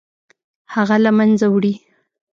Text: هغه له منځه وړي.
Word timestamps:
هغه 0.73 0.97
له 1.05 1.11
منځه 1.17 1.45
وړي. 1.49 1.73